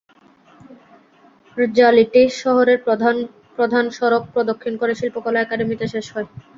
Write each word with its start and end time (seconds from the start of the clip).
র্যা 1.57 1.89
লিটি 1.91 2.23
শহরের 2.41 2.79
প্রধান 2.85 3.15
প্রধান 3.57 3.85
সড়ক 3.97 4.23
প্রদক্ষিণ 4.33 4.73
করে 4.77 4.93
শিল্পকলা 4.95 5.39
একাডেমিতে 5.41 5.85
শেষ 5.93 6.05
হয়। 6.13 6.27